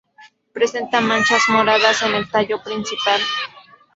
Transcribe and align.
Presenta 0.51 0.99
manchas 0.99 1.47
moradas 1.49 2.01
en 2.01 2.15
el 2.15 2.27
tallo 2.27 2.59
principal. 2.63 3.21